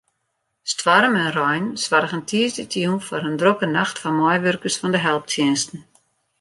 [0.71, 5.79] Stoarm en rein soargen tiisdeitejûn foar in drokke nacht foar meiwurkers fan de helptsjinsten.